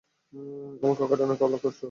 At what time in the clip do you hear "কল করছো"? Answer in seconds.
1.37-1.79